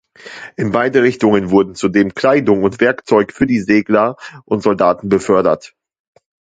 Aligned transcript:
In 0.57 0.71
beide 0.71 1.03
Richtungen 1.03 1.51
wurden 1.51 1.75
zudem 1.75 2.15
Kleidung 2.15 2.63
und 2.63 2.79
Werkzeug 2.81 3.31
für 3.31 3.45
die 3.45 3.59
Segler 3.59 4.15
und 4.45 4.63
Soldaten 4.63 5.09
befördert. 5.09 5.75